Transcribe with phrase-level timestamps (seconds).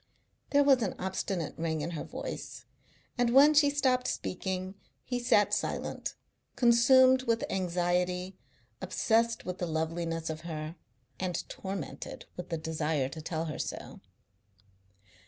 [0.49, 2.65] There was an obstinate ring in her voice,
[3.19, 6.15] and when she stopped speaking he sat silent,
[6.55, 8.35] consumed with anxiety,
[8.81, 10.75] obsessed with the loveliness of her,
[11.19, 14.01] and tormented with the desire to tell her so.